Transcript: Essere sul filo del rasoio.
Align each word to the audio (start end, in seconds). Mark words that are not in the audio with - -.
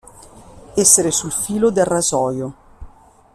Essere 0.73 1.11
sul 1.11 1.31
filo 1.31 1.69
del 1.69 1.85
rasoio. 1.85 2.53